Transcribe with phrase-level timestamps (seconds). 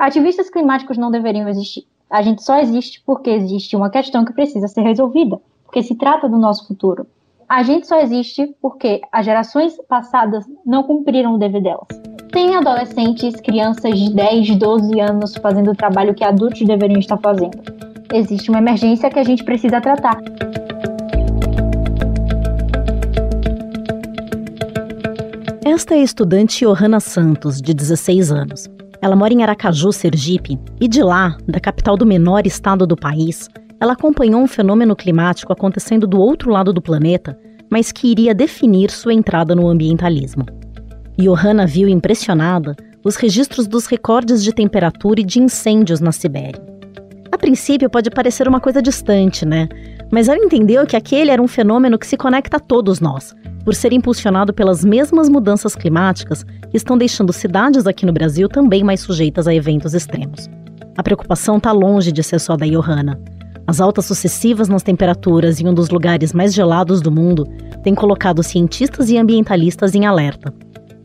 [0.00, 1.86] Ativistas climáticos não deveriam existir.
[2.08, 6.26] A gente só existe porque existe uma questão que precisa ser resolvida, porque se trata
[6.26, 7.06] do nosso futuro.
[7.46, 11.86] A gente só existe porque as gerações passadas não cumpriram o dever delas.
[12.32, 17.60] Tem adolescentes, crianças de 10, 12 anos fazendo o trabalho que adultos deveriam estar fazendo.
[18.10, 20.18] Existe uma emergência que a gente precisa tratar.
[25.62, 28.79] Esta é a estudante Johanna Santos, de 16 anos.
[29.02, 33.48] Ela mora em Aracaju, Sergipe, e de lá, da capital do menor estado do país,
[33.80, 37.38] ela acompanhou um fenômeno climático acontecendo do outro lado do planeta,
[37.70, 40.44] mas que iria definir sua entrada no ambientalismo.
[41.18, 46.62] Johanna viu impressionada os registros dos recordes de temperatura e de incêndios na Sibéria.
[47.32, 49.66] A princípio pode parecer uma coisa distante, né?
[50.10, 53.74] Mas ela entendeu que aquele era um fenômeno que se conecta a todos nós, por
[53.74, 59.00] ser impulsionado pelas mesmas mudanças climáticas que estão deixando cidades aqui no Brasil também mais
[59.00, 60.48] sujeitas a eventos extremos.
[60.96, 63.20] A preocupação está longe de ser só da Johanna.
[63.66, 67.46] As altas sucessivas nas temperaturas em um dos lugares mais gelados do mundo
[67.84, 70.52] têm colocado cientistas e ambientalistas em alerta.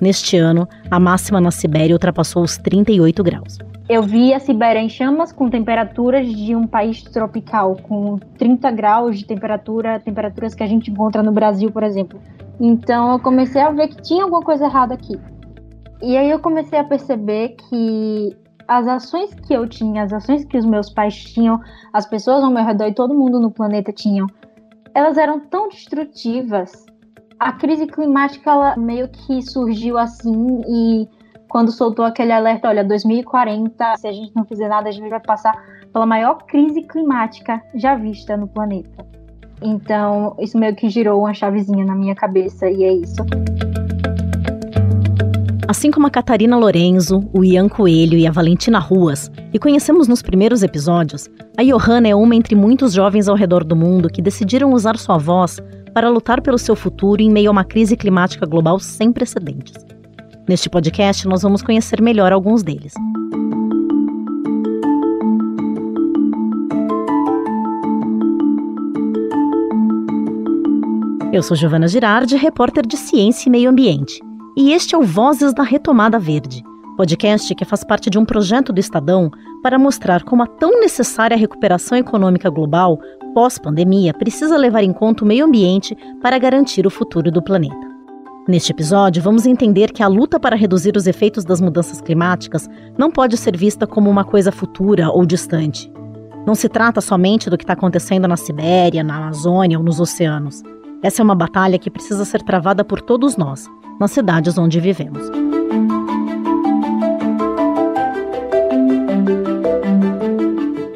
[0.01, 3.57] Neste ano, a máxima na Sibéria ultrapassou os 38 graus.
[3.87, 9.19] Eu vi a Sibéria em chamas com temperaturas de um país tropical, com 30 graus
[9.19, 12.19] de temperatura, temperaturas que a gente encontra no Brasil, por exemplo.
[12.59, 15.19] Então eu comecei a ver que tinha alguma coisa errada aqui.
[16.01, 18.35] E aí eu comecei a perceber que
[18.67, 21.61] as ações que eu tinha, as ações que os meus pais tinham,
[21.93, 24.25] as pessoas ao meu redor e todo mundo no planeta tinham,
[24.95, 26.85] elas eram tão destrutivas.
[27.39, 31.07] A crise climática ela meio que surgiu assim e
[31.49, 35.19] quando soltou aquele alerta, olha, 2040, se a gente não fizer nada, a gente vai
[35.19, 35.53] passar
[35.91, 39.05] pela maior crise climática já vista no planeta.
[39.61, 43.23] Então, isso meio que girou uma chavezinha na minha cabeça e é isso.
[45.67, 50.21] Assim como a Catarina Lorenzo, o Ian Coelho e a Valentina Ruas, que conhecemos nos
[50.21, 54.73] primeiros episódios, a Johanna é uma entre muitos jovens ao redor do mundo que decidiram
[54.73, 55.59] usar sua voz
[55.93, 59.73] para lutar pelo seu futuro em meio a uma crise climática global sem precedentes.
[60.47, 62.93] Neste podcast, nós vamos conhecer melhor alguns deles.
[71.33, 74.21] Eu sou Giovana Girardi, repórter de Ciência e Meio Ambiente,
[74.55, 76.63] e este é o Vozes da Retomada Verde,
[76.95, 79.31] podcast que faz parte de um projeto do Estadão
[79.63, 82.99] para mostrar como a tão necessária recuperação econômica global
[83.33, 87.84] pós-pandemia precisa levar em conta o meio ambiente para garantir o futuro do planeta.
[88.47, 93.09] Neste episódio, vamos entender que a luta para reduzir os efeitos das mudanças climáticas não
[93.09, 95.91] pode ser vista como uma coisa futura ou distante.
[96.45, 100.61] Não se trata somente do que está acontecendo na Sibéria, na Amazônia ou nos oceanos.
[101.01, 103.67] Essa é uma batalha que precisa ser travada por todos nós,
[103.99, 105.27] nas cidades onde vivemos.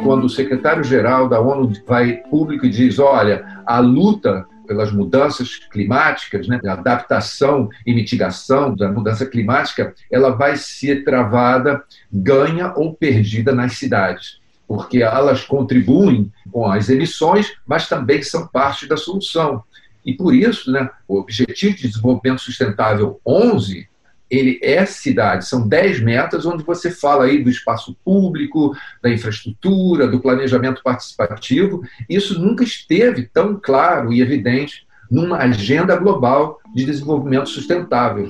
[0.04, 6.48] Quando o secretário-geral da ONU vai público e diz: olha, a luta pelas mudanças climáticas,
[6.48, 13.52] né, a adaptação e mitigação da mudança climática, ela vai ser travada, ganha ou perdida
[13.52, 19.64] nas cidades, porque elas contribuem com as emissões, mas também são parte da solução.
[20.06, 23.89] E por isso, né, o Objetivo de Desenvolvimento Sustentável 11,
[24.30, 30.08] ele é cidade, são 10 metas onde você fala aí do espaço público, da infraestrutura,
[30.08, 31.82] do planejamento participativo.
[32.08, 38.28] Isso nunca esteve tão claro e evidente numa agenda global de desenvolvimento sustentável.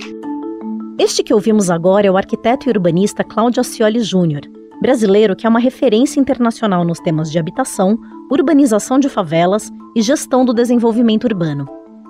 [0.98, 4.42] Este que ouvimos agora é o arquiteto e urbanista Cláudio Ascioli Júnior,
[4.80, 7.98] brasileiro que é uma referência internacional nos temas de habitação,
[8.30, 11.66] urbanização de favelas e gestão do desenvolvimento urbano.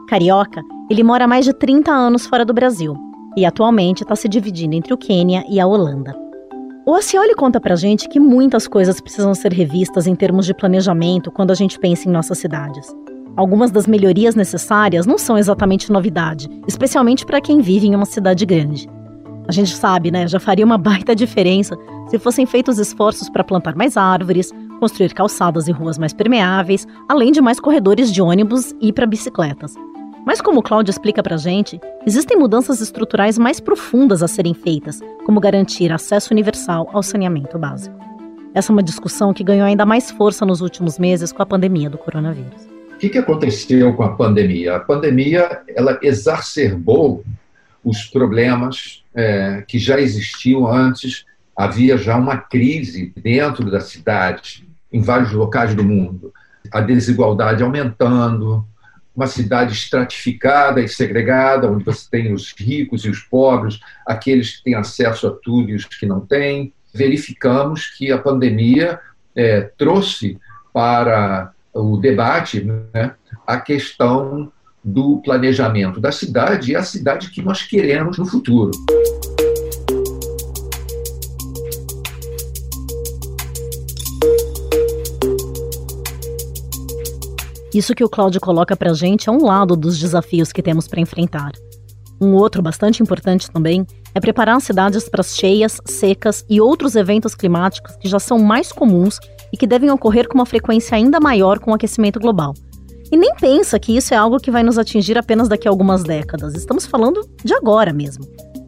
[0.09, 4.29] Carioca, ele mora há mais de 30 anos fora do Brasil e atualmente está se
[4.29, 6.15] dividindo entre o Quênia e a Holanda.
[6.87, 11.31] O Acioli conta pra gente que muitas coisas precisam ser revistas em termos de planejamento
[11.31, 12.87] quando a gente pensa em nossas cidades.
[13.37, 18.45] Algumas das melhorias necessárias não são exatamente novidade, especialmente para quem vive em uma cidade
[18.45, 18.89] grande.
[19.47, 20.27] A gente sabe, né?
[20.27, 21.77] Já faria uma baita diferença
[22.09, 24.51] se fossem feitos esforços para plantar mais árvores,
[24.81, 29.75] construir calçadas e ruas mais permeáveis, além de mais corredores de ônibus e para bicicletas.
[30.25, 34.53] Mas como o Cláudio explica para a gente, existem mudanças estruturais mais profundas a serem
[34.53, 37.99] feitas, como garantir acesso universal ao saneamento básico.
[38.55, 41.89] Essa é uma discussão que ganhou ainda mais força nos últimos meses com a pandemia
[41.89, 42.69] do coronavírus.
[42.95, 44.77] O que, que aconteceu com a pandemia?
[44.77, 47.25] A pandemia ela exacerbou
[47.83, 51.25] os problemas é, que já existiam antes.
[51.57, 56.33] Havia já uma crise dentro da cidade, em vários locais do mundo.
[56.71, 58.67] A desigualdade aumentando,
[59.15, 64.65] uma cidade estratificada e segregada, onde você tem os ricos e os pobres, aqueles que
[64.65, 66.73] têm acesso a tudo e os que não têm.
[66.93, 68.99] verificamos que a pandemia
[69.37, 70.39] é, trouxe
[70.73, 73.15] para o debate né,
[73.47, 74.51] a questão
[74.83, 78.71] do planejamento da cidade e a cidade que nós queremos no futuro.
[87.73, 90.89] Isso que o Cláudio coloca para a gente é um lado dos desafios que temos
[90.89, 91.53] para enfrentar.
[92.21, 96.97] Um outro bastante importante também é preparar as cidades para as cheias, secas e outros
[96.97, 99.19] eventos climáticos que já são mais comuns
[99.53, 102.55] e que devem ocorrer com uma frequência ainda maior com o aquecimento global.
[103.11, 106.03] E nem pensa que isso é algo que vai nos atingir apenas daqui a algumas
[106.03, 106.55] décadas.
[106.55, 108.25] Estamos falando de agora mesmo.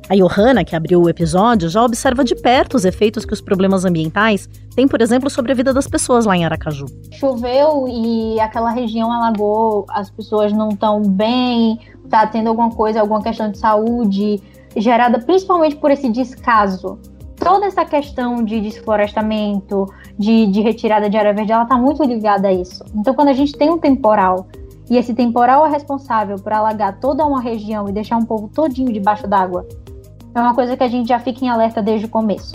[0.09, 3.85] A Johanna, que abriu o episódio, já observa de perto os efeitos que os problemas
[3.85, 6.87] ambientais têm, por exemplo, sobre a vida das pessoas lá em Aracaju.
[7.13, 13.23] Choveu e aquela região alagou, as pessoas não estão bem, está tendo alguma coisa, alguma
[13.23, 14.43] questão de saúde,
[14.77, 16.99] gerada principalmente por esse descaso.
[17.37, 19.87] Toda essa questão de desflorestamento,
[20.19, 22.85] de, de retirada de área verde, ela está muito ligada a isso.
[22.95, 24.47] Então, quando a gente tem um temporal
[24.91, 28.93] e esse temporal é responsável por alagar toda uma região e deixar um povo todinho
[28.93, 29.67] debaixo d'água,
[30.35, 32.55] é uma coisa que a gente já fica em alerta desde o começo.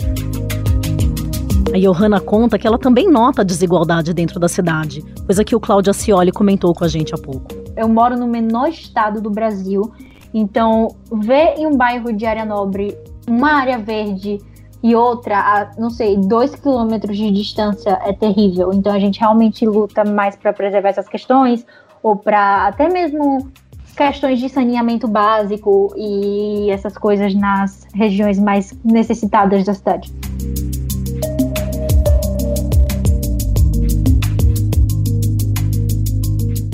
[1.72, 5.60] A Johanna conta que ela também nota a desigualdade dentro da cidade, coisa que o
[5.60, 7.46] Cláudio Acioli comentou com a gente há pouco.
[7.76, 9.92] Eu moro no menor estado do Brasil,
[10.32, 12.96] então ver em um bairro de área nobre
[13.28, 14.38] uma área verde
[14.82, 18.72] e outra a, não sei, dois quilômetros de distância é terrível.
[18.72, 21.66] Então a gente realmente luta mais para preservar essas questões
[22.02, 23.50] ou para até mesmo
[23.98, 30.14] questões de saneamento básico e essas coisas nas regiões mais necessitadas da cidade.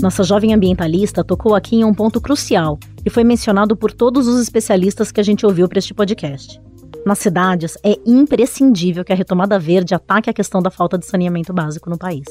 [0.02, 4.38] Nossa jovem ambientalista tocou aqui em um ponto crucial e foi mencionado por todos os
[4.42, 6.60] especialistas que a gente ouviu para este podcast.
[7.06, 11.54] Nas cidades, é imprescindível que a retomada verde ataque a questão da falta de saneamento
[11.54, 12.26] básico no país.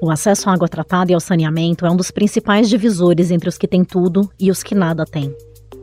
[0.00, 3.56] O acesso à água tratada e ao saneamento é um dos principais divisores entre os
[3.56, 5.34] que têm tudo e os que nada têm.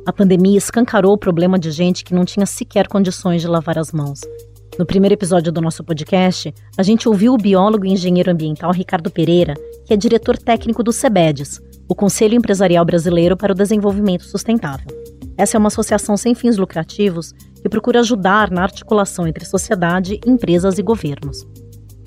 [0.06, 3.92] A pandemia escancarou o problema de gente que não tinha sequer condições de lavar as
[3.92, 4.22] mãos.
[4.78, 9.10] No primeiro episódio do nosso podcast, a gente ouviu o biólogo e engenheiro ambiental Ricardo
[9.10, 9.56] Pereira,
[9.86, 14.88] que é diretor técnico do SEBEDES, o Conselho Empresarial Brasileiro para o Desenvolvimento Sustentável.
[15.38, 20.78] Essa é uma associação sem fins lucrativos que procura ajudar na articulação entre sociedade, empresas
[20.78, 21.48] e governos.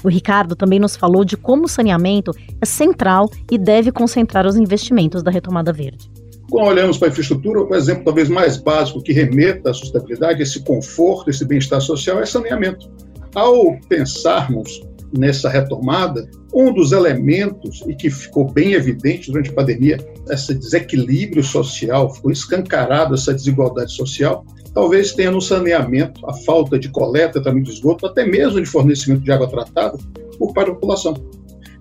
[0.06, 2.31] O Ricardo também nos falou de como o saneamento
[2.61, 6.08] é central e deve concentrar os investimentos da retomada verde.
[6.49, 10.62] Quando olhamos para a infraestrutura, o exemplo talvez mais básico que remeta à sustentabilidade, esse
[10.62, 12.88] conforto, esse bem-estar social, é saneamento.
[13.35, 14.81] Ao pensarmos
[15.17, 19.99] nessa retomada, um dos elementos, e que ficou bem evidente durante a pandemia,
[20.31, 26.88] esse desequilíbrio social, ficou escancarado essa desigualdade social, talvez tenha no saneamento a falta de
[26.88, 29.99] coleta, também de esgoto, até mesmo de fornecimento de água tratada
[30.38, 31.14] por parte da população.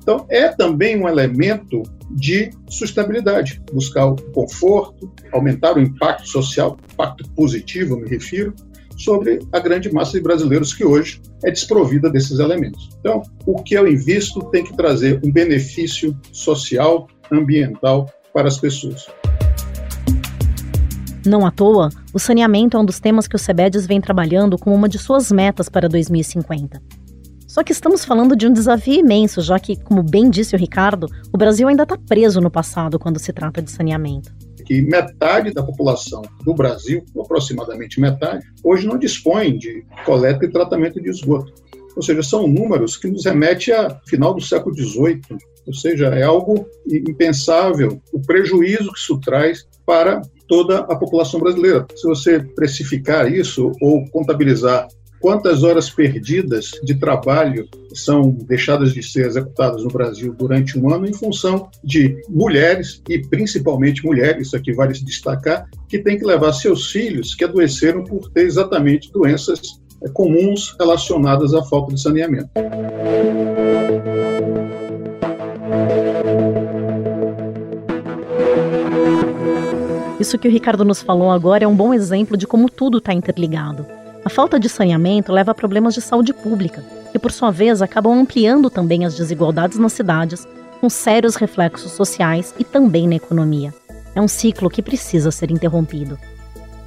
[0.01, 1.81] Então, é também um elemento
[2.11, 8.53] de sustentabilidade, buscar o conforto, aumentar o impacto social, impacto positivo, me refiro,
[8.97, 12.89] sobre a grande massa de brasileiros que hoje é desprovida desses elementos.
[12.99, 19.07] Então, o que eu invisto tem que trazer um benefício social, ambiental para as pessoas.
[21.25, 24.75] Não à toa, o saneamento é um dos temas que o SEBEDES vem trabalhando como
[24.75, 26.81] uma de suas metas para 2050.
[27.47, 31.07] Só que estamos falando de um desafio imenso, já que, como bem disse o Ricardo,
[31.33, 34.31] o Brasil ainda está preso no passado quando se trata de saneamento.
[34.65, 41.01] Que metade da população do Brasil, aproximadamente metade, hoje não dispõe de coleta e tratamento
[41.01, 41.53] de esgoto.
[41.95, 45.21] Ou seja, são números que nos remetem a final do século XVIII,
[45.65, 51.85] ou seja, é algo impensável o prejuízo que isso traz para toda a população brasileira.
[51.95, 54.87] Se você precificar isso ou contabilizar
[55.25, 61.07] quantas horas perdidas de trabalho são deixadas de ser executadas no Brasil durante um ano
[61.07, 66.23] em função de mulheres, e principalmente mulheres, isso aqui vale se destacar, que têm que
[66.23, 71.99] levar seus filhos que adoeceram por ter exatamente doenças é, comuns relacionadas à falta de
[71.99, 72.51] saneamento.
[80.19, 83.11] Isso que o Ricardo nos falou agora é um bom exemplo de como tudo está
[83.11, 84.04] interligado.
[84.25, 88.11] A falta de saneamento leva a problemas de saúde pública, que por sua vez acabam
[88.11, 90.47] ampliando também as desigualdades nas cidades,
[90.81, 93.71] com sérios reflexos sociais e também na economia.
[94.15, 96.17] É um ciclo que precisa ser interrompido.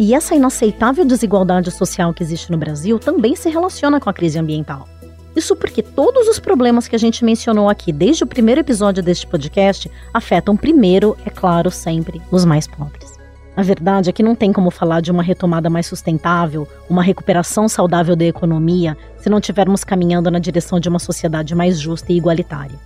[0.00, 4.37] E essa inaceitável desigualdade social que existe no Brasil também se relaciona com a crise
[4.37, 4.88] ambiental.
[5.37, 9.28] Isso porque todos os problemas que a gente mencionou aqui desde o primeiro episódio deste
[9.28, 13.17] podcast afetam primeiro, é claro, sempre, os mais pobres.
[13.59, 17.69] A verdade é que não tem como falar de uma retomada mais sustentável, uma recuperação
[17.69, 22.17] saudável da economia, se não estivermos caminhando na direção de uma sociedade mais justa e
[22.17, 22.79] igualitária.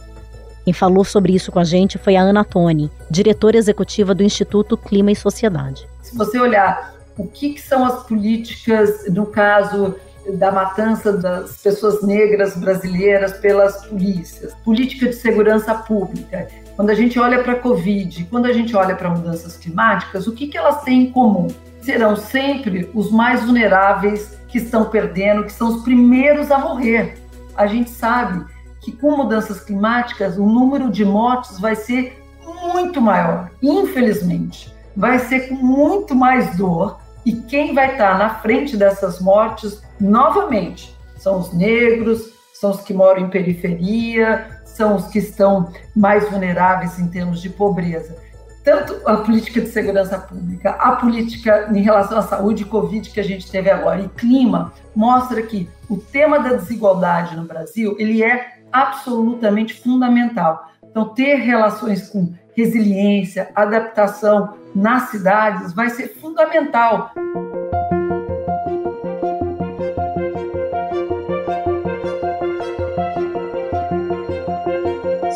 [0.65, 4.79] Quem falou sobre isso com a gente foi a Ana Toni, diretora executiva do Instituto
[4.79, 5.87] Clima e Sociedade.
[6.01, 9.95] Se você olhar o que, que são as políticas, no caso
[10.39, 16.49] da matança das pessoas negras brasileiras pelas polícias, política de segurança pública.
[16.77, 20.33] Quando a gente olha para a Covid, quando a gente olha para mudanças climáticas, o
[20.33, 21.49] que, que elas têm em comum?
[21.81, 27.19] Serão sempre os mais vulneráveis que estão perdendo, que são os primeiros a morrer.
[27.57, 28.45] A gente sabe
[28.81, 32.23] que com mudanças climáticas o número de mortes vai ser
[32.63, 34.73] muito maior, infelizmente.
[34.97, 40.97] Vai ser com muito mais dor e quem vai estar na frente dessas mortes novamente
[41.17, 46.99] são os negros, são os que moram em periferia, são os que estão mais vulneráveis
[46.99, 48.17] em termos de pobreza.
[48.65, 53.19] Tanto a política de segurança pública, a política em relação à saúde e Covid que
[53.19, 58.23] a gente teve agora e clima, mostra que o tema da desigualdade no Brasil ele
[58.23, 60.71] é absolutamente fundamental.
[60.85, 67.13] Então, ter relações com resiliência, adaptação nas cidades vai ser fundamental.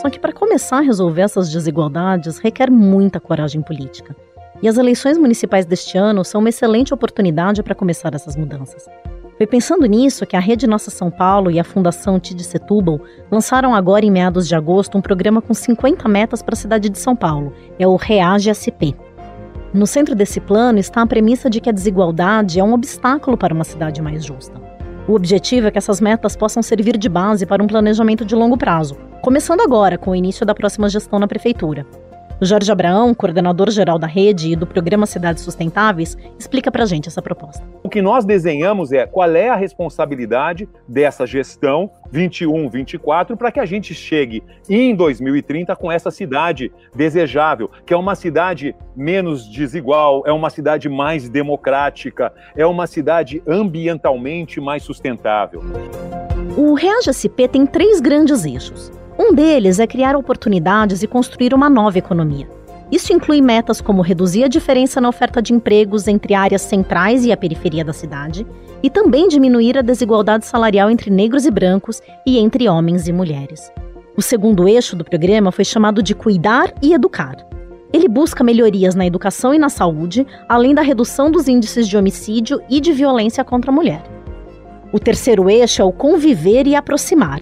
[0.06, 4.14] Só que para começar a resolver essas desigualdades requer muita coragem política.
[4.62, 8.88] E as eleições municipais deste ano são uma excelente oportunidade para começar essas mudanças.
[9.36, 13.00] Foi pensando nisso que a Rede Nossa São Paulo e a Fundação Tid Setúbal
[13.32, 17.00] lançaram agora em meados de agosto um programa com 50 metas para a cidade de
[17.00, 17.52] São Paulo.
[17.76, 18.94] É o Reage SP.
[19.75, 23.52] No centro desse plano está a premissa de que a desigualdade é um obstáculo para
[23.52, 24.65] uma cidade mais justa.
[25.08, 28.58] O objetivo é que essas metas possam servir de base para um planejamento de longo
[28.58, 31.86] prazo, começando agora com o início da próxima gestão na prefeitura.
[32.40, 37.09] Jorge Abraão, coordenador geral da rede e do programa Cidades Sustentáveis, explica para a gente
[37.09, 37.64] essa proposta.
[37.83, 43.64] O que nós desenhamos é qual é a responsabilidade dessa gestão 21-24 para que a
[43.64, 50.33] gente chegue em 2030 com essa cidade desejável, que é uma cidade menos desigual, é
[50.33, 55.62] uma cidade mais democrática, é uma cidade ambientalmente mais sustentável.
[56.55, 58.93] O Reage SP tem três grandes eixos.
[59.18, 62.46] Um deles é criar oportunidades e construir uma nova economia.
[62.92, 67.32] Isso inclui metas como reduzir a diferença na oferta de empregos entre áreas centrais e
[67.32, 68.46] a periferia da cidade,
[68.82, 73.73] e também diminuir a desigualdade salarial entre negros e brancos e entre homens e mulheres.
[74.16, 77.37] O segundo eixo do programa foi chamado de Cuidar e Educar.
[77.92, 82.61] Ele busca melhorias na educação e na saúde, além da redução dos índices de homicídio
[82.68, 84.02] e de violência contra a mulher.
[84.92, 87.40] O terceiro eixo é o Conviver e Aproximar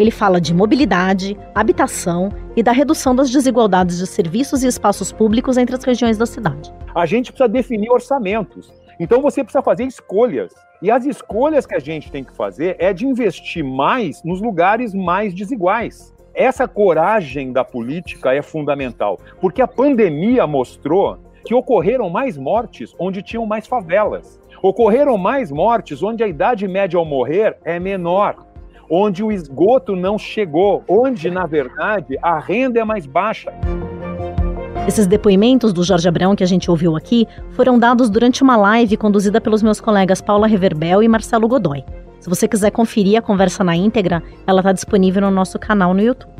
[0.00, 5.58] ele fala de mobilidade, habitação e da redução das desigualdades de serviços e espaços públicos
[5.58, 6.72] entre as regiões da cidade.
[6.94, 8.72] A gente precisa definir orçamentos.
[8.98, 10.54] Então você precisa fazer escolhas.
[10.82, 14.94] E as escolhas que a gente tem que fazer é de investir mais nos lugares
[14.94, 16.14] mais desiguais.
[16.32, 23.22] Essa coragem da política é fundamental, porque a pandemia mostrou que ocorreram mais mortes onde
[23.22, 24.40] tinham mais favelas.
[24.62, 28.49] Ocorreram mais mortes onde a idade média ao morrer é menor
[28.90, 33.52] onde o esgoto não chegou, onde, na verdade, a renda é mais baixa.
[34.88, 38.96] Esses depoimentos do Jorge Abrão que a gente ouviu aqui foram dados durante uma live
[38.96, 41.84] conduzida pelos meus colegas Paula Reverbel e Marcelo Godoy.
[42.18, 46.02] Se você quiser conferir a conversa na íntegra, ela está disponível no nosso canal no
[46.02, 46.32] YouTube.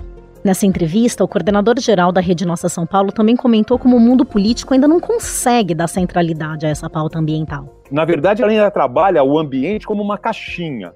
[0.42, 4.73] Nessa entrevista, o coordenador-geral da Rede Nossa São Paulo também comentou como o mundo político
[4.75, 7.83] ainda não consegue dar centralidade a essa pauta ambiental.
[7.90, 10.92] Na verdade, ela ainda trabalha o ambiente como uma caixinha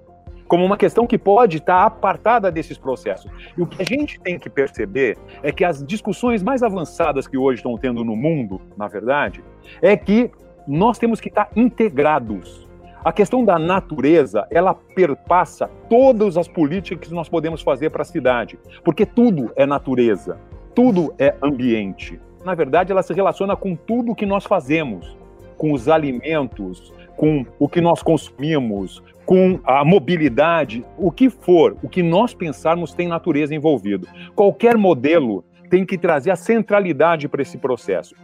[0.46, 3.30] como uma questão que pode estar apartada desses processos.
[3.56, 7.36] E o que a gente tem que perceber é que as discussões mais avançadas que
[7.36, 9.42] hoje estão tendo no mundo, na verdade,
[9.80, 10.30] é que
[10.66, 12.68] nós temos que estar integrados.
[13.04, 18.06] A questão da natureza, ela perpassa todas as políticas que nós podemos fazer para a
[18.06, 20.38] cidade, porque tudo é natureza,
[20.74, 22.18] tudo é ambiente.
[22.44, 25.16] Na verdade, ela se relaciona com tudo que nós fazemos,
[25.58, 31.88] com os alimentos, com o que nós consumimos, com a mobilidade, o que for, o
[31.88, 34.06] que nós pensarmos tem natureza envolvido.
[34.34, 38.14] Qualquer modelo tem que trazer a centralidade para esse processo.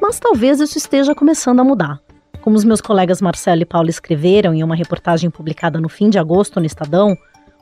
[0.00, 2.00] Mas talvez isso esteja começando a mudar.
[2.40, 6.18] Como os meus colegas Marcelo e Paulo escreveram em uma reportagem publicada no fim de
[6.18, 7.16] agosto no Estadão,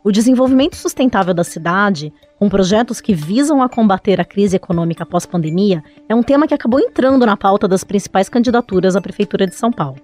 [0.05, 5.83] o desenvolvimento sustentável da cidade, com projetos que visam a combater a crise econômica pós-pandemia,
[6.09, 9.73] é um tema que acabou entrando na pauta das principais candidaturas à Prefeitura de São
[9.73, 9.97] Paulo.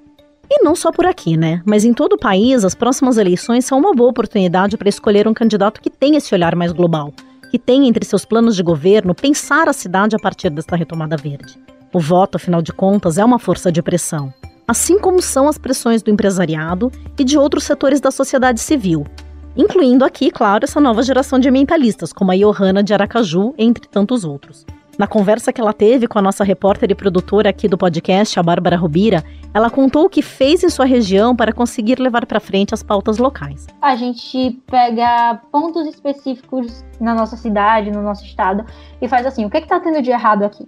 [0.51, 1.63] E não só por aqui, né?
[1.65, 5.35] Mas em todo o país, as próximas eleições são uma boa oportunidade para escolher um
[5.35, 7.13] candidato que tenha esse olhar mais global,
[7.51, 11.59] que tenha entre seus planos de governo pensar a cidade a partir desta retomada verde.
[11.93, 14.35] O voto, afinal de contas, é uma força de pressão,
[14.67, 19.07] assim como são as pressões do empresariado e de outros setores da sociedade civil,
[19.57, 24.25] incluindo aqui, claro, essa nova geração de ambientalistas, como a Johanna de Aracaju, entre tantos
[24.25, 24.67] outros.
[24.97, 28.43] Na conversa que ela teve com a nossa repórter e produtora aqui do podcast, a
[28.43, 32.73] Bárbara Rubira, ela contou o que fez em sua região para conseguir levar para frente
[32.73, 33.67] as pautas locais.
[33.83, 38.65] A gente pega pontos específicos na nossa cidade, no nosso estado,
[39.03, 40.65] e faz assim: o que é está tendo de errado aqui?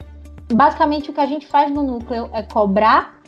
[0.53, 3.21] Basicamente, o que a gente faz no núcleo é cobrar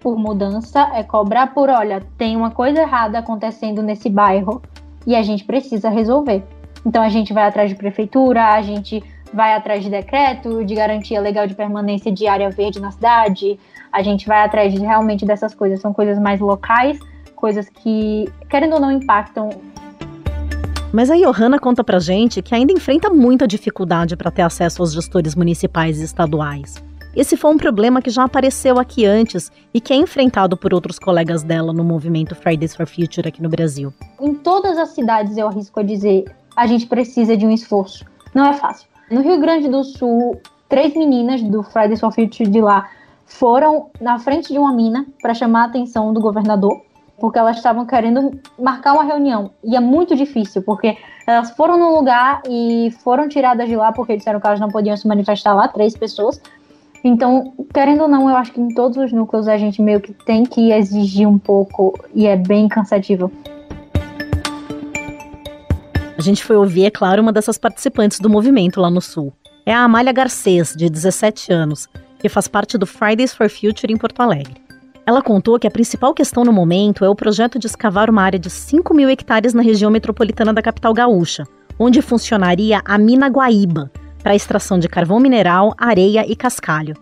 [0.00, 4.60] por mudança, é cobrar por: olha, tem uma coisa errada acontecendo nesse bairro
[5.06, 6.42] e a gente precisa resolver.
[6.84, 11.20] Então, a gente vai atrás de prefeitura, a gente vai atrás de decreto, de garantia
[11.20, 13.58] legal de permanência de área verde na cidade,
[13.90, 15.80] a gente vai atrás de realmente dessas coisas.
[15.80, 16.98] São coisas mais locais,
[17.34, 19.50] coisas que, querendo ou não, impactam.
[20.92, 24.92] Mas a Johanna conta pra gente que ainda enfrenta muita dificuldade para ter acesso aos
[24.92, 26.91] gestores municipais e estaduais.
[27.14, 30.98] Esse foi um problema que já apareceu aqui antes e que é enfrentado por outros
[30.98, 33.92] colegas dela no movimento Fridays for Future aqui no Brasil.
[34.18, 36.24] Em todas as cidades, eu arrisco a dizer,
[36.56, 38.06] a gente precisa de um esforço.
[38.34, 38.88] Não é fácil.
[39.10, 40.40] No Rio Grande do Sul,
[40.70, 42.88] três meninas do Fridays for Future de lá
[43.26, 46.80] foram na frente de uma mina para chamar a atenção do governador,
[47.20, 49.50] porque elas estavam querendo marcar uma reunião.
[49.62, 54.16] E é muito difícil, porque elas foram no lugar e foram tiradas de lá porque
[54.16, 56.40] disseram que elas não podiam se manifestar lá, três pessoas.
[57.04, 60.12] Então, querendo ou não, eu acho que em todos os núcleos a gente meio que
[60.12, 63.30] tem que exigir um pouco e é bem cansativo.
[66.16, 69.32] A gente foi ouvir, é claro, uma dessas participantes do movimento lá no Sul.
[69.66, 71.88] É a Amália Garcês, de 17 anos,
[72.20, 74.54] que faz parte do Fridays for Future em Porto Alegre.
[75.04, 78.38] Ela contou que a principal questão no momento é o projeto de escavar uma área
[78.38, 81.42] de 5 mil hectares na região metropolitana da capital gaúcha,
[81.76, 83.90] onde funcionaria a mina Guaíba,
[84.22, 86.94] para a extração de carvão mineral, areia e cascalho.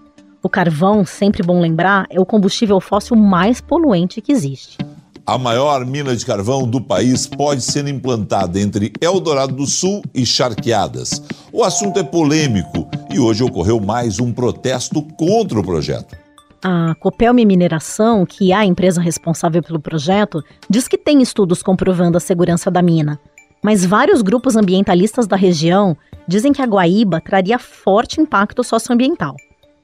[0.43, 4.79] O carvão, sempre bom lembrar, é o combustível fóssil mais poluente que existe.
[5.27, 10.25] A maior mina de carvão do país pode ser implantada entre Eldorado do Sul e
[10.25, 11.23] Charqueadas.
[11.53, 16.17] O assunto é polêmico e hoje ocorreu mais um protesto contra o projeto.
[16.65, 22.17] A Copelme Mineração, que é a empresa responsável pelo projeto, diz que tem estudos comprovando
[22.17, 23.21] a segurança da mina.
[23.63, 25.97] Mas vários grupos ambientalistas da região
[26.31, 29.35] dizem que a Guaíba traria forte impacto socioambiental.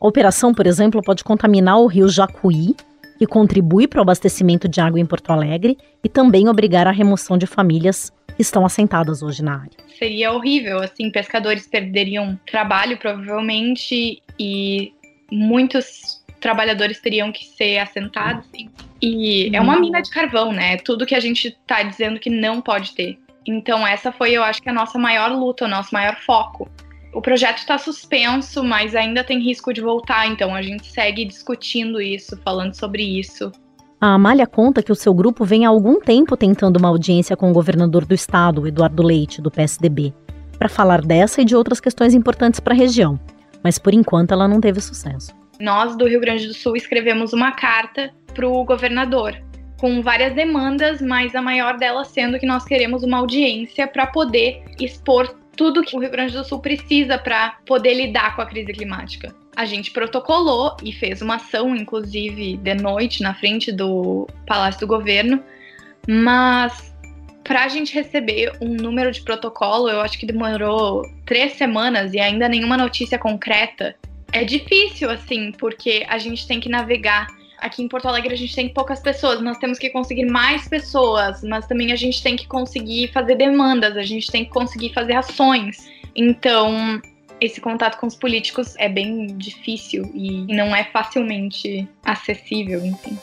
[0.00, 2.76] A operação, por exemplo, pode contaminar o rio Jacuí,
[3.18, 7.36] que contribui para o abastecimento de água em Porto Alegre e também obrigar a remoção
[7.36, 9.72] de famílias que estão assentadas hoje na área.
[9.98, 14.92] Seria horrível, assim, pescadores perderiam trabalho provavelmente e
[15.32, 18.46] muitos trabalhadores teriam que ser assentados.
[19.02, 20.76] E é uma mina de carvão, né?
[20.76, 23.18] Tudo que a gente está dizendo que não pode ter.
[23.46, 26.68] Então essa foi, eu acho que a nossa maior luta, o nosso maior foco.
[27.14, 32.00] O projeto está suspenso, mas ainda tem risco de voltar, então a gente segue discutindo
[32.00, 33.50] isso, falando sobre isso.
[33.98, 37.50] A Amália conta que o seu grupo vem há algum tempo tentando uma audiência com
[37.50, 40.12] o governador do estado, Eduardo Leite, do PSDB,
[40.58, 43.18] para falar dessa e de outras questões importantes para a região,
[43.64, 45.34] mas por enquanto ela não teve sucesso.
[45.58, 49.34] Nós do Rio Grande do Sul escrevemos uma carta para o governador
[49.78, 54.62] com várias demandas, mas a maior delas sendo que nós queremos uma audiência para poder
[54.80, 58.72] expor tudo que o Rio Grande do Sul precisa para poder lidar com a crise
[58.72, 59.34] climática.
[59.56, 64.86] A gente protocolou e fez uma ação, inclusive de noite, na frente do Palácio do
[64.86, 65.42] Governo,
[66.06, 66.94] mas
[67.42, 72.18] para a gente receber um número de protocolo, eu acho que demorou três semanas e
[72.18, 73.94] ainda nenhuma notícia concreta.
[74.32, 78.54] É difícil, assim, porque a gente tem que navegar aqui em Porto Alegre a gente
[78.54, 82.46] tem poucas pessoas, nós temos que conseguir mais pessoas, mas também a gente tem que
[82.46, 85.88] conseguir fazer demandas, a gente tem que conseguir fazer ações.
[86.14, 87.00] Então,
[87.40, 93.18] esse contato com os políticos é bem difícil e não é facilmente acessível, enfim.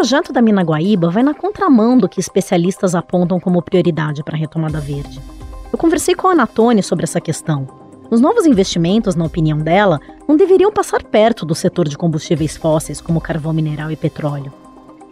[0.00, 4.38] Projeto da Mina Guaíba vai na contramão do que especialistas apontam como prioridade para a
[4.38, 5.20] retomada verde.
[5.70, 7.68] Eu conversei com a Anatone sobre essa questão.
[8.10, 12.98] Os novos investimentos, na opinião dela, não deveriam passar perto do setor de combustíveis fósseis,
[12.98, 14.50] como carvão mineral e petróleo.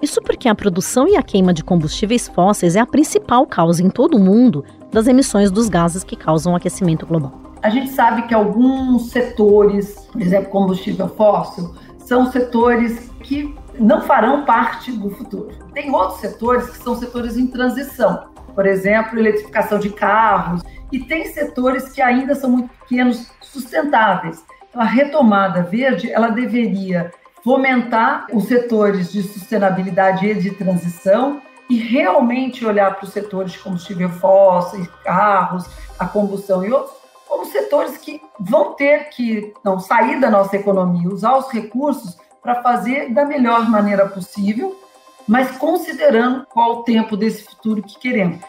[0.01, 3.91] Isso porque a produção e a queima de combustíveis fósseis é a principal causa em
[3.91, 7.39] todo o mundo das emissões dos gases que causam o aquecimento global.
[7.63, 14.45] A gente sabe que alguns setores, por exemplo, combustível fóssil, são setores que não farão
[14.45, 15.51] parte do futuro.
[15.73, 18.29] Tem outros setores que são setores em transição.
[18.55, 24.45] por exemplo, eletrificação de carros, e tem setores que ainda são muito pequenos sustentáveis.
[24.69, 27.13] Então, a retomada verde, ela deveria
[27.45, 33.59] fomentar os setores de sustentabilidade e de transição e realmente olhar para os setores de
[33.59, 35.67] combustível fóssil, carros,
[35.99, 36.97] a combustão e outros,
[37.29, 42.63] como setores que vão ter que não, sair da nossa economia, usar os recursos para
[42.63, 44.79] fazer da melhor maneira possível,
[45.27, 48.41] mas considerando qual o tempo desse futuro que queremos.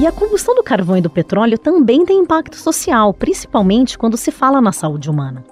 [0.00, 4.30] E a combustão do carvão e do petróleo também tem impacto social, principalmente quando se
[4.30, 5.44] fala na saúde humana.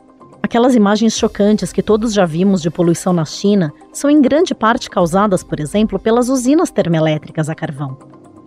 [0.43, 4.89] Aquelas imagens chocantes que todos já vimos de poluição na China são em grande parte
[4.89, 7.99] causadas, por exemplo, pelas usinas termoelétricas a carvão.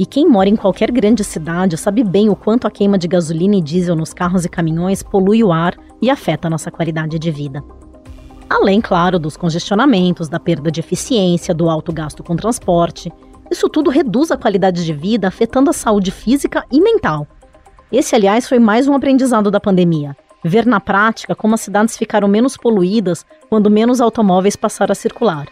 [0.02, 3.58] E quem mora em qualquer grande cidade sabe bem o quanto a queima de gasolina
[3.58, 7.30] e diesel nos carros e caminhões polui o ar e afeta a nossa qualidade de
[7.30, 7.64] vida.
[8.50, 13.14] Além, claro, dos congestionamentos, da perda de eficiência, do alto gasto com transporte.
[13.52, 17.28] Isso tudo reduz a qualidade de vida, afetando a saúde física e mental.
[17.92, 22.28] Esse, aliás, foi mais um aprendizado da pandemia ver na prática como as cidades ficaram
[22.28, 25.46] menos poluídas quando menos automóveis passaram a circular.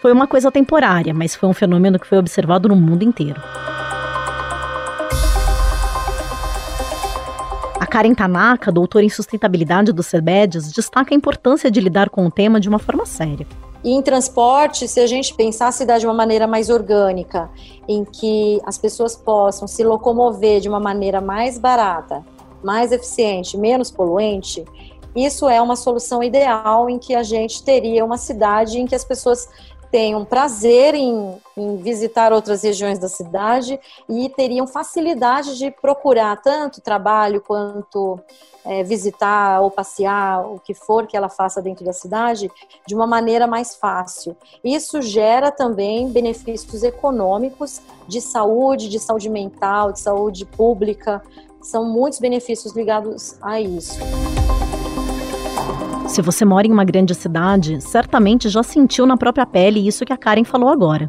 [0.00, 3.40] Foi uma coisa temporária, mas foi um fenômeno que foi observado no mundo inteiro.
[7.82, 12.30] A Karen Tanaka, doutora em sustentabilidade do CEBEDES, destaca a importância de lidar com o
[12.30, 13.44] tema de uma forma séria.
[13.82, 17.50] E em transporte, se a gente pensar a cidade de uma maneira mais orgânica,
[17.88, 22.24] em que as pessoas possam se locomover de uma maneira mais barata,
[22.62, 24.64] mais eficiente, menos poluente,
[25.12, 29.04] isso é uma solução ideal em que a gente teria uma cidade em que as
[29.04, 29.48] pessoas
[29.92, 33.78] tenham prazer em, em, visitar outras regiões da cidade
[34.08, 38.18] e teriam facilidade de procurar tanto trabalho quanto
[38.64, 42.50] é, visitar ou passear, o que for que ela faça dentro da cidade,
[42.86, 44.34] de uma maneira mais fácil.
[44.64, 51.22] Isso gera também benefícios econômicos de saúde, de saúde mental, de saúde pública,
[51.60, 53.98] são muitos benefícios ligados a isso.
[56.12, 60.12] Se você mora em uma grande cidade, certamente já sentiu na própria pele isso que
[60.12, 61.08] a Karen falou agora.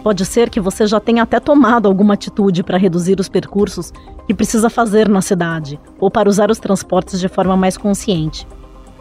[0.00, 3.92] Pode ser que você já tenha até tomado alguma atitude para reduzir os percursos
[4.28, 8.46] que precisa fazer na cidade, ou para usar os transportes de forma mais consciente.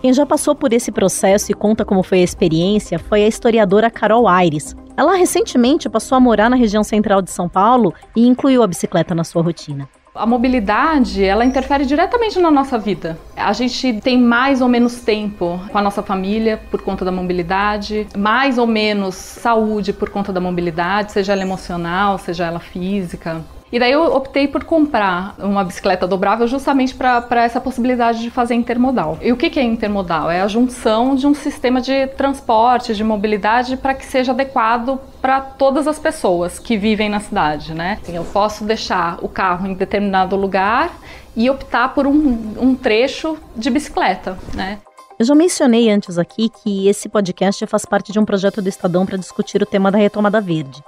[0.01, 3.91] Quem já passou por esse processo e conta como foi a experiência foi a historiadora
[3.91, 4.75] Carol Aires.
[4.97, 9.13] Ela recentemente passou a morar na região central de São Paulo e incluiu a bicicleta
[9.13, 9.87] na sua rotina.
[10.15, 13.17] A mobilidade, ela interfere diretamente na nossa vida.
[13.35, 18.05] A gente tem mais ou menos tempo com a nossa família por conta da mobilidade,
[18.15, 23.43] mais ou menos saúde por conta da mobilidade, seja ela emocional, seja ela física.
[23.73, 28.53] E daí eu optei por comprar uma bicicleta dobrável justamente para essa possibilidade de fazer
[28.53, 29.17] intermodal.
[29.19, 30.29] E o que, que é intermodal?
[30.29, 35.41] É a junção de um sistema de transporte, de mobilidade para que seja adequado para
[35.41, 37.97] todas as pessoas que vivem na cidade, né?
[37.99, 40.91] Assim, eu posso deixar o carro em determinado lugar
[41.35, 44.77] e optar por um, um trecho de bicicleta, né?
[45.17, 49.03] Eu já mencionei antes aqui que esse podcast faz parte de um projeto do Estadão
[49.03, 50.83] para discutir o tema da retomada verde.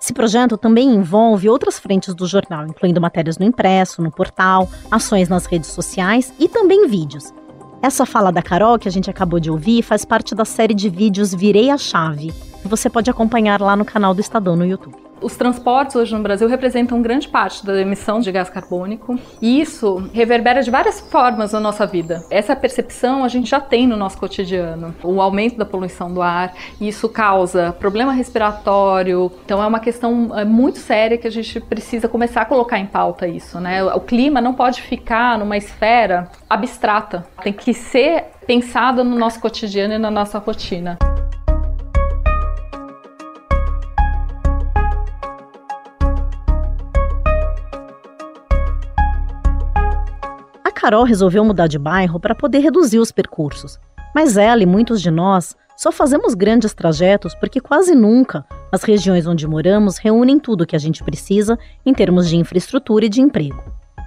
[0.00, 5.28] Esse projeto também envolve outras frentes do jornal, incluindo matérias no impresso, no portal, ações
[5.28, 7.34] nas redes sociais e também vídeos.
[7.82, 10.88] Essa fala da Carol que a gente acabou de ouvir faz parte da série de
[10.88, 12.32] vídeos Virei a Chave,
[12.62, 15.09] que você pode acompanhar lá no canal do Estadão no YouTube.
[15.20, 20.08] Os transportes hoje no Brasil representam grande parte da emissão de gás carbônico e isso
[20.14, 22.24] reverbera de várias formas na nossa vida.
[22.30, 24.94] Essa percepção a gente já tem no nosso cotidiano.
[25.02, 29.30] O aumento da poluição do ar, isso causa problema respiratório.
[29.44, 32.86] Então é uma questão é, muito séria que a gente precisa começar a colocar em
[32.86, 33.84] pauta isso, né?
[33.84, 37.26] O clima não pode ficar numa esfera abstrata.
[37.42, 40.98] Tem que ser pensado no nosso cotidiano e na nossa rotina.
[50.80, 53.78] Carol resolveu mudar de bairro para poder reduzir os percursos.
[54.14, 59.26] Mas ela e muitos de nós só fazemos grandes trajetos porque quase nunca as regiões
[59.26, 63.20] onde moramos reúnem tudo o que a gente precisa em termos de infraestrutura e de
[63.20, 63.62] emprego.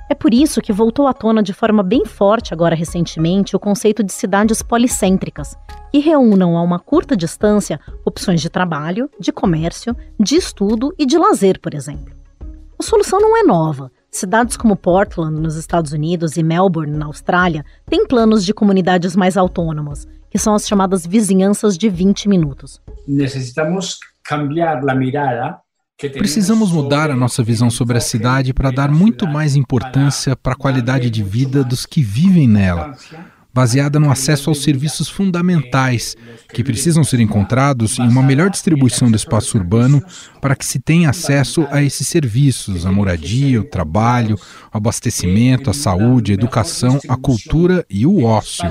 [0.09, 4.03] É por isso que voltou à tona de forma bem forte agora recentemente o conceito
[4.03, 5.55] de cidades policêntricas,
[5.91, 11.19] que reúnam a uma curta distância opções de trabalho, de comércio, de estudo e de
[11.19, 12.15] lazer, por exemplo.
[12.79, 17.65] A solução não é nova, Cidades como Portland, nos Estados Unidos, e Melbourne, na Austrália,
[17.89, 22.79] têm planos de comunidades mais autônomas, que são as chamadas vizinhanças de 20 minutos.
[23.07, 25.57] Necessitamos cambiar a mirada
[25.97, 30.55] Precisamos mudar a nossa visão sobre a cidade para dar muito mais importância para a
[30.57, 32.95] qualidade de vida dos que vivem nela.
[33.53, 36.15] Baseada no acesso aos serviços fundamentais,
[36.51, 40.03] que precisam ser encontrados em uma melhor distribuição do espaço urbano
[40.41, 44.35] para que se tenha acesso a esses serviços, a moradia, o trabalho,
[44.73, 48.69] o abastecimento, a saúde, a educação, a cultura e o ócio.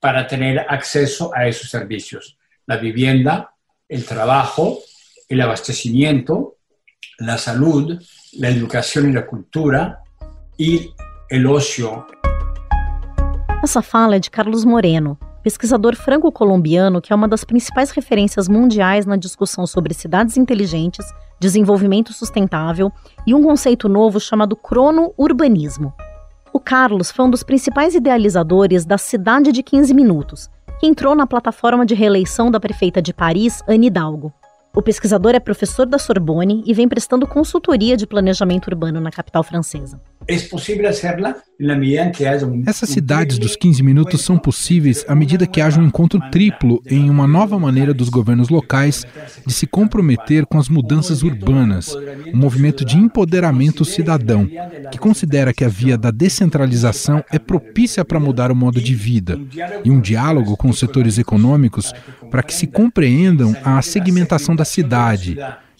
[0.00, 2.36] Para ter acesso a esses serviços,
[2.68, 3.48] a vivienda,
[3.90, 4.78] o trabalho,
[5.30, 6.54] o abastecimento,
[7.28, 7.98] a saúde,
[8.42, 9.98] a educação e a cultura
[10.58, 12.19] e o ócio.
[13.62, 19.04] Essa fala é de Carlos Moreno, pesquisador franco-colombiano que é uma das principais referências mundiais
[19.04, 21.04] na discussão sobre cidades inteligentes,
[21.38, 22.90] desenvolvimento sustentável
[23.26, 25.92] e um conceito novo chamado crono-urbanismo.
[26.54, 30.48] O Carlos foi um dos principais idealizadores da Cidade de 15 Minutos,
[30.80, 34.32] que entrou na plataforma de reeleição da prefeita de Paris, Anne Hidalgo.
[34.72, 39.42] O pesquisador é professor da Sorbonne e vem prestando consultoria de planejamento urbano na capital
[39.42, 40.00] francesa.
[42.66, 47.10] Essas cidades dos 15 minutos são possíveis à medida que haja um encontro triplo em
[47.10, 49.04] uma nova maneira dos governos locais
[49.44, 51.96] de se comprometer com as mudanças urbanas,
[52.32, 54.48] um movimento de empoderamento cidadão,
[54.92, 59.38] que considera que a via da descentralização é propícia para mudar o modo de vida,
[59.84, 61.92] e um diálogo com os setores econômicos
[62.30, 65.36] para que se compreendam a segmentação da cidade,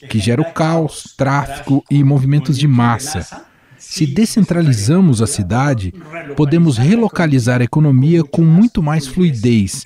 [0.09, 3.45] que gera o caos, tráfico e movimentos de massa
[3.81, 5.93] se descentralizamos a cidade,
[6.37, 9.83] podemos relocalizar a economia com muito mais fluidez.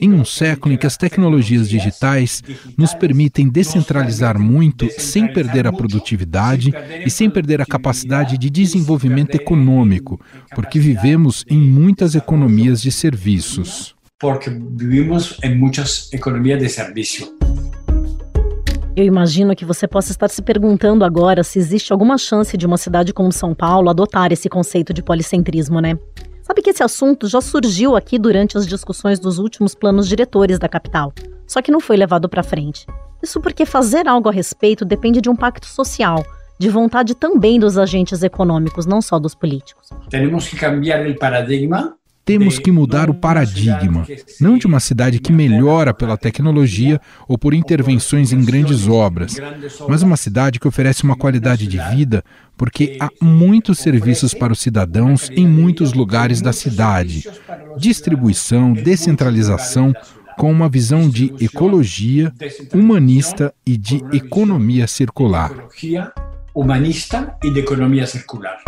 [0.00, 2.42] Em um século em que as tecnologias digitais
[2.78, 6.72] nos permitem descentralizar muito sem perder a produtividade
[7.04, 10.20] e sem perder a capacidade de desenvolvimento econômico,
[10.54, 13.94] porque vivemos em muitas economias de serviços.
[14.18, 17.43] Porque vivimos em muitas economias de serviço.
[18.96, 22.76] Eu imagino que você possa estar se perguntando agora se existe alguma chance de uma
[22.76, 25.98] cidade como São Paulo adotar esse conceito de policentrismo, né?
[26.42, 30.68] Sabe que esse assunto já surgiu aqui durante as discussões dos últimos planos diretores da
[30.68, 31.12] capital,
[31.44, 32.86] só que não foi levado para frente.
[33.20, 36.24] Isso porque fazer algo a respeito depende de um pacto social,
[36.56, 39.88] de vontade também dos agentes econômicos, não só dos políticos.
[40.08, 44.06] Temos que cambiar o paradigma temos que mudar o paradigma,
[44.40, 49.36] não de uma cidade que melhora pela tecnologia ou por intervenções em grandes obras,
[49.88, 52.24] mas uma cidade que oferece uma qualidade de vida
[52.56, 57.28] porque há muitos serviços para os cidadãos em muitos lugares da cidade.
[57.76, 59.92] Distribuição, descentralização,
[60.36, 62.32] com uma visão de ecologia
[62.72, 65.52] humanista e de economia circular.
[66.54, 68.58] Humanista e de economia circular.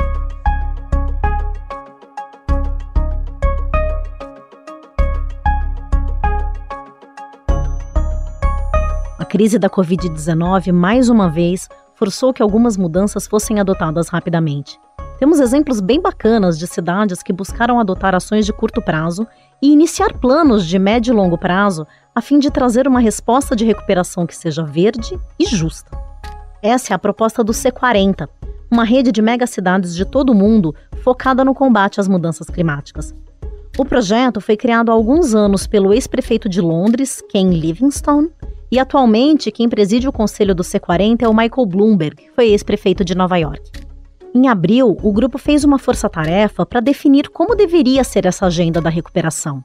[9.36, 14.80] Crise da Covid-19, mais uma vez, forçou que algumas mudanças fossem adotadas rapidamente.
[15.18, 19.26] Temos exemplos bem bacanas de cidades que buscaram adotar ações de curto prazo
[19.60, 23.66] e iniciar planos de médio e longo prazo a fim de trazer uma resposta de
[23.66, 25.90] recuperação que seja verde e justa.
[26.62, 28.26] Essa é a proposta do C40,
[28.70, 33.14] uma rede de megacidades de todo o mundo focada no combate às mudanças climáticas.
[33.76, 38.30] O projeto foi criado há alguns anos pelo ex-prefeito de Londres, Ken Livingstone,
[38.70, 43.04] e atualmente, quem preside o conselho do C40 é o Michael Bloomberg, que foi ex-prefeito
[43.04, 43.70] de Nova York.
[44.34, 48.90] Em abril, o grupo fez uma força-tarefa para definir como deveria ser essa agenda da
[48.90, 49.64] recuperação.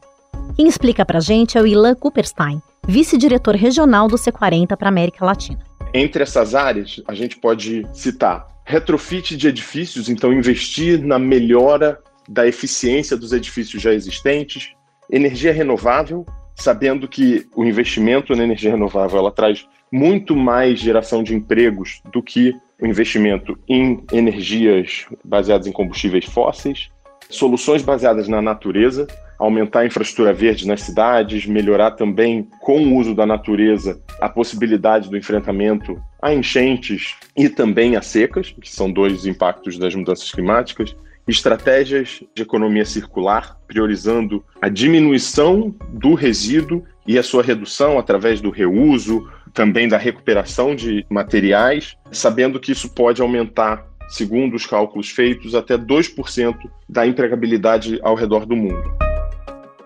[0.56, 5.26] Quem explica para a gente é o Ilan Cooperstein, vice-diretor regional do C40 para América
[5.26, 5.60] Latina.
[5.94, 12.48] Entre essas áreas, a gente pode citar retrofit de edifícios, então investir na melhora da
[12.48, 14.70] eficiência dos edifícios já existentes,
[15.12, 16.26] energia renovável,
[16.62, 22.22] sabendo que o investimento na energia renovável ela traz muito mais geração de empregos do
[22.22, 26.90] que o investimento em energias baseadas em combustíveis fósseis,
[27.30, 33.16] soluções baseadas na natureza, aumentar a infraestrutura verde nas cidades, melhorar também com o uso
[33.16, 39.26] da natureza a possibilidade do enfrentamento a enchentes e também a secas, que são dois
[39.26, 40.96] impactos das mudanças climáticas
[41.28, 48.50] estratégias de economia circular, priorizando a diminuição do resíduo e a sua redução através do
[48.50, 55.56] reuso, também da recuperação de materiais, sabendo que isso pode aumentar, segundo os cálculos feitos,
[55.56, 56.56] até 2%
[56.88, 58.84] da empregabilidade ao redor do mundo.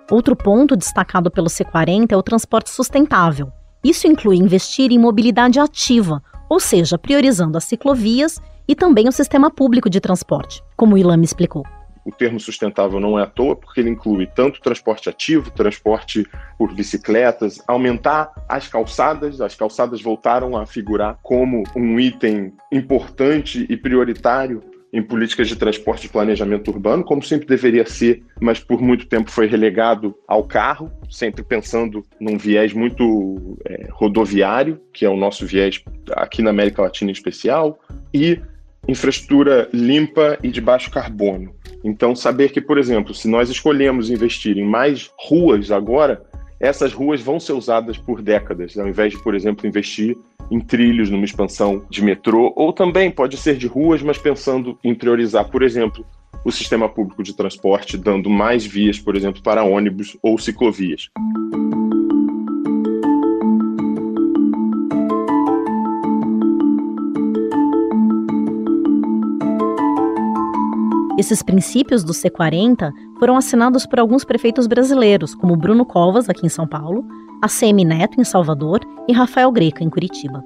[0.10, 3.52] Outro ponto destacado pelo C40 é o transporte sustentável.
[3.84, 9.52] Isso inclui investir em mobilidade ativa, ou seja, priorizando as ciclovias e também o sistema
[9.52, 11.64] público de transporte, como o Ilan me explicou.
[12.06, 16.24] O termo sustentável não é à toa, porque ele inclui tanto transporte ativo, transporte
[16.56, 19.42] por bicicletas, aumentar as calçadas.
[19.42, 24.62] As calçadas voltaram a figurar como um item importante e prioritário
[24.94, 29.30] em políticas de transporte e planejamento urbano, como sempre deveria ser, mas por muito tempo
[29.30, 35.46] foi relegado ao carro, sempre pensando num viés muito é, rodoviário, que é o nosso
[35.46, 37.78] viés aqui na América Latina em especial,
[38.14, 38.40] e
[38.88, 41.54] infraestrutura limpa e de baixo carbono.
[41.84, 46.24] Então, saber que, por exemplo, se nós escolhemos investir em mais ruas agora,
[46.60, 50.18] essas ruas vão ser usadas por décadas, ao invés de, por exemplo, investir
[50.50, 54.94] em trilhos, numa expansão de metrô, ou também pode ser de ruas, mas pensando em
[54.94, 56.06] priorizar, por exemplo,
[56.44, 61.10] o sistema público de transporte, dando mais vias, por exemplo, para ônibus ou ciclovias.
[71.18, 76.50] Esses princípios do C40 foram assinados por alguns prefeitos brasileiros, como Bruno Covas, aqui em
[76.50, 77.06] São Paulo,
[77.42, 80.44] ACM Neto, em Salvador, e Rafael Greca, em Curitiba.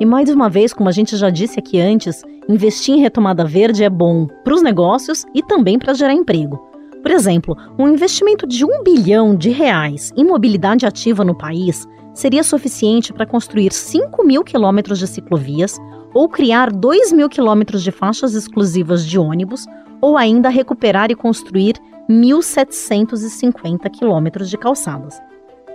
[0.00, 3.84] E mais uma vez, como a gente já disse aqui antes, investir em retomada verde
[3.84, 6.58] é bom para os negócios e também para gerar emprego.
[7.02, 12.42] Por exemplo, um investimento de um bilhão de reais em mobilidade ativa no país seria
[12.42, 15.78] suficiente para construir 5 mil quilômetros de ciclovias
[16.12, 19.66] ou criar 2 mil quilômetros de faixas exclusivas de ônibus
[20.00, 21.74] ou ainda recuperar e construir
[22.08, 25.20] 1.750 quilômetros de calçadas.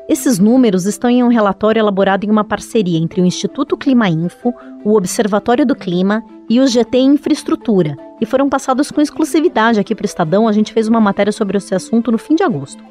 [0.08, 4.54] Esses números estão em um relatório elaborado em uma parceria entre o Instituto Clima Info,
[4.84, 10.04] o Observatório do Clima e o GT Infraestrutura, e foram passados com exclusividade aqui para
[10.04, 10.48] o Estadão.
[10.48, 12.84] A gente fez uma matéria sobre esse assunto no fim de agosto.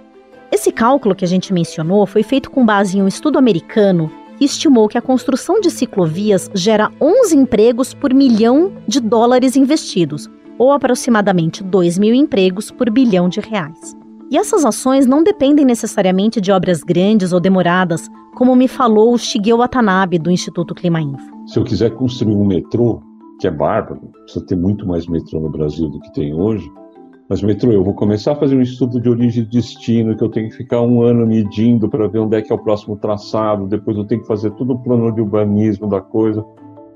[0.51, 4.45] Esse cálculo que a gente mencionou foi feito com base em um estudo americano que
[4.45, 10.73] estimou que a construção de ciclovias gera 11 empregos por milhão de dólares investidos, ou
[10.73, 13.97] aproximadamente 2 mil empregos por bilhão de reais.
[14.31, 19.19] E essas ações não dependem necessariamente de obras grandes ou demoradas, como me falou o
[19.19, 21.33] Shigeo Watanabe, do Instituto Clima Info.
[21.47, 23.01] Se eu quiser construir um metrô,
[23.39, 26.69] que é bárbaro, precisa ter muito mais metrô no Brasil do que tem hoje,
[27.29, 30.29] mas metrô, eu vou começar a fazer um estudo de origem e destino, que eu
[30.29, 33.67] tenho que ficar um ano medindo para ver onde é que é o próximo traçado,
[33.67, 36.45] depois eu tenho que fazer todo o plano de urbanismo da coisa.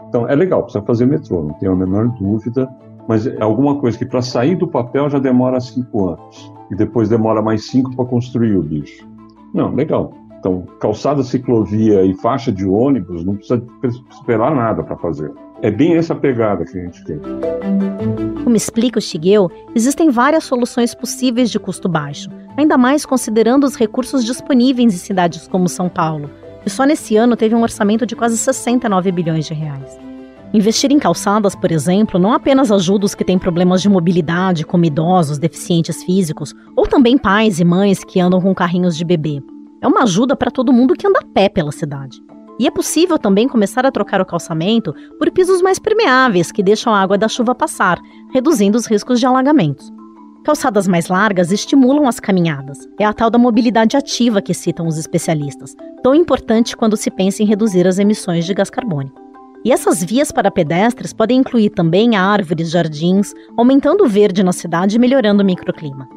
[0.08, 2.68] Então, é legal, precisa fazer metrô, não tenho a menor dúvida,
[3.08, 7.08] mas é alguma coisa que para sair do papel já demora cinco anos e depois
[7.08, 9.08] demora mais cinco para construir o bicho.
[9.54, 10.12] Não, legal.
[10.38, 13.66] Então, calçada, ciclovia e faixa de ônibus não precisa
[14.10, 15.32] esperar nada para fazer.
[15.62, 17.18] É bem essa pegada que a gente tem.
[18.44, 23.74] Como explica o Shigeu, existem várias soluções possíveis de custo baixo, ainda mais considerando os
[23.74, 26.30] recursos disponíveis em cidades como São Paulo,
[26.62, 30.07] que só nesse ano teve um orçamento de quase 69 bilhões de reais.
[30.52, 34.86] Investir em calçadas, por exemplo, não apenas ajuda os que têm problemas de mobilidade, como
[34.86, 39.42] idosos, deficientes físicos, ou também pais e mães que andam com carrinhos de bebê.
[39.82, 42.22] É uma ajuda para todo mundo que anda a pé pela cidade.
[42.58, 46.94] E é possível também começar a trocar o calçamento por pisos mais permeáveis que deixam
[46.94, 48.00] a água da chuva passar,
[48.32, 49.92] reduzindo os riscos de alagamentos.
[50.44, 52.78] Calçadas mais largas estimulam as caminhadas.
[52.98, 57.42] É a tal da mobilidade ativa que citam os especialistas, tão importante quando se pensa
[57.42, 59.27] em reduzir as emissões de gás carbônico.
[59.64, 64.96] E essas vias para pedestres podem incluir também árvores, jardins, aumentando o verde na cidade
[64.96, 66.08] e melhorando o microclima.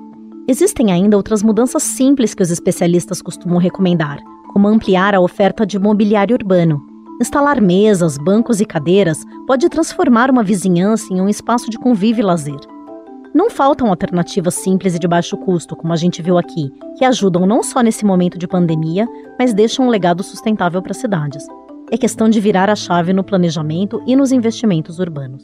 [0.47, 4.19] Existem ainda outras mudanças simples que os especialistas costumam recomendar,
[4.53, 6.85] como ampliar a oferta de mobiliário urbano.
[7.19, 12.25] Instalar mesas, bancos e cadeiras pode transformar uma vizinhança em um espaço de convívio e
[12.25, 12.59] lazer.
[13.33, 17.45] Não faltam alternativas simples e de baixo custo, como a gente viu aqui, que ajudam
[17.45, 19.07] não só nesse momento de pandemia,
[19.39, 21.43] mas deixam um legado sustentável para as cidades
[21.91, 25.43] é questão de virar a chave no planejamento e nos investimentos urbanos.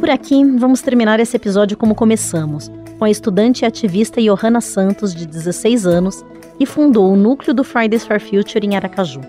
[0.00, 5.14] Por aqui, vamos terminar esse episódio como começamos, com a estudante e ativista Johanna Santos,
[5.14, 6.24] de 16 anos,
[6.56, 9.20] que fundou o núcleo do Fridays for Future em Aracaju.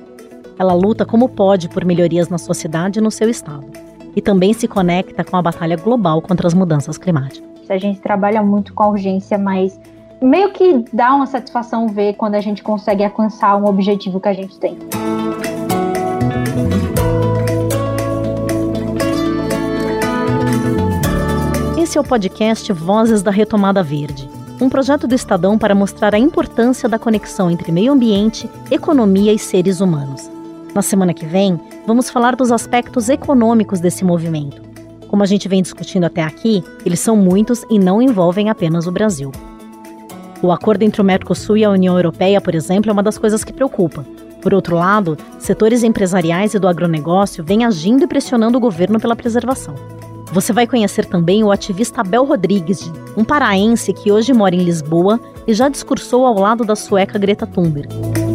[0.58, 3.89] Ela luta como pode por melhorias na sociedade e no seu estado
[4.20, 7.42] e também se conecta com a batalha global contra as mudanças climáticas.
[7.70, 9.80] A gente trabalha muito com a urgência, mas
[10.22, 14.34] meio que dá uma satisfação ver quando a gente consegue alcançar um objetivo que a
[14.34, 14.78] gente tem.
[21.82, 24.30] Esse é o podcast Vozes da Retomada Verde,
[24.60, 29.40] um projeto do Estadão para mostrar a importância da conexão entre meio ambiente, economia e
[29.40, 30.30] seres humanos.
[30.76, 31.58] Na semana que vem,
[31.90, 34.62] vamos falar dos aspectos econômicos desse movimento.
[35.08, 38.92] Como a gente vem discutindo até aqui, eles são muitos e não envolvem apenas o
[38.92, 39.32] Brasil.
[40.40, 43.44] O acordo entre o Mercosul e a União Europeia, por exemplo, é uma das coisas
[43.44, 44.06] que preocupa.
[44.40, 49.16] Por outro lado, setores empresariais e do agronegócio vêm agindo e pressionando o governo pela
[49.16, 49.74] preservação.
[50.32, 55.20] Você vai conhecer também o ativista Abel Rodrigues, um paraense que hoje mora em Lisboa
[55.48, 58.29] e já discursou ao lado da sueca Greta Thunberg.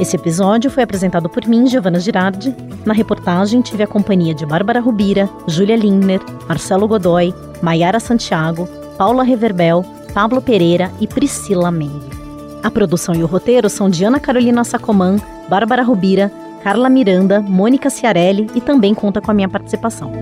[0.00, 2.54] Esse episódio foi apresentado por mim, Giovana Girardi.
[2.86, 9.24] Na reportagem tive a companhia de Bárbara Rubira, Júlia Lindner, Marcelo Godoy, Maiara Santiago, Paula
[9.24, 9.84] Reverbel,
[10.14, 12.16] Pablo Pereira e Priscila Mengue.
[12.62, 15.16] A produção e o roteiro são de Ana Carolina Sacomã,
[15.48, 16.30] Bárbara Rubira,
[16.62, 20.12] Carla Miranda, Mônica Ciarelli e também conta com a minha participação.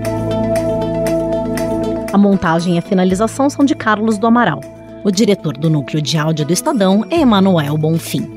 [2.11, 4.59] A montagem e a finalização são de Carlos do Amaral.
[5.03, 8.36] O diretor do núcleo de áudio do Estadão é Emanuel Bonfim.